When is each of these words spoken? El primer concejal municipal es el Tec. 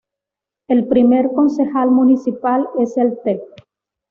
El 0.67 0.87
primer 0.87 1.31
concejal 1.31 1.91
municipal 1.91 2.67
es 2.79 2.97
el 2.97 3.19
Tec. 3.23 3.43